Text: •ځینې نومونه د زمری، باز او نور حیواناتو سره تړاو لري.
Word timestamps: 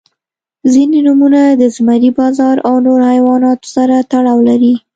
•ځینې 0.73 0.99
نومونه 1.07 1.41
د 1.61 1.63
زمری، 1.75 2.09
باز 2.17 2.37
او 2.67 2.75
نور 2.85 2.99
حیواناتو 3.11 3.67
سره 3.75 3.95
تړاو 4.11 4.39
لري. 4.49 4.73